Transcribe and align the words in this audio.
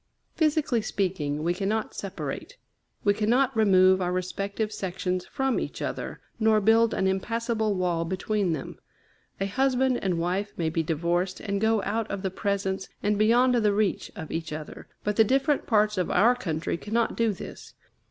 Physically 0.33 0.81
speaking, 0.81 1.43
we 1.43 1.53
cannot 1.53 1.93
separate; 1.93 2.57
we 3.03 3.13
cannot 3.13 3.55
remove 3.55 4.01
our 4.01 4.11
respective 4.11 4.73
sections 4.73 5.27
from 5.27 5.59
each 5.59 5.79
other, 5.79 6.19
nor 6.39 6.59
build 6.59 6.95
an 6.95 7.05
impassable 7.05 7.75
wall 7.75 8.03
between 8.03 8.51
them. 8.51 8.79
A 9.39 9.45
husband 9.45 9.99
and 10.03 10.17
wife 10.17 10.53
may 10.57 10.71
be 10.71 10.81
divorced, 10.81 11.39
and 11.39 11.61
go 11.61 11.83
out 11.83 12.09
of 12.09 12.23
the 12.23 12.31
presence 12.31 12.89
and 13.03 13.15
beyond 13.19 13.53
the 13.53 13.73
reach 13.73 14.11
of 14.15 14.31
each 14.31 14.51
other, 14.51 14.87
but 15.03 15.17
the 15.17 15.23
different 15.23 15.67
parts 15.67 15.99
of 15.99 16.09
our 16.09 16.33
country 16.35 16.77
cannot 16.77 17.15
do 17.15 17.31
this. 17.31 17.75